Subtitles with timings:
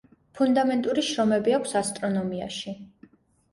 [0.37, 2.77] ფუნდამენტური შრომები აქვს ასტრონომიაში.